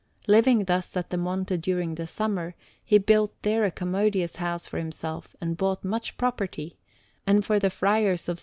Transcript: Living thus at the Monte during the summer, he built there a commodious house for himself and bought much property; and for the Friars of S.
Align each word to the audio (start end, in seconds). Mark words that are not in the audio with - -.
Living 0.25 0.63
thus 0.65 0.97
at 0.97 1.11
the 1.11 1.15
Monte 1.17 1.55
during 1.57 1.93
the 1.93 2.07
summer, 2.07 2.55
he 2.83 2.97
built 2.97 3.39
there 3.43 3.65
a 3.65 3.69
commodious 3.69 4.37
house 4.37 4.65
for 4.65 4.79
himself 4.79 5.35
and 5.39 5.57
bought 5.57 5.83
much 5.85 6.17
property; 6.17 6.79
and 7.27 7.45
for 7.45 7.59
the 7.59 7.69
Friars 7.69 8.27
of 8.27 8.37
S. 8.37 8.39